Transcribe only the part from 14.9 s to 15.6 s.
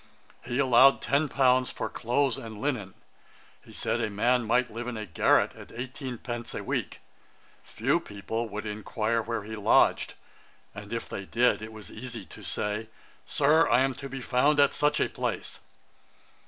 a place.'